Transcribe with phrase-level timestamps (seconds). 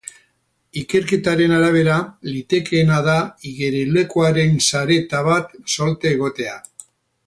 [0.81, 1.97] Ikerketaren arabera,
[2.31, 3.17] litekeena da
[3.53, 6.63] igerilekuaren sareta bat solte egotea.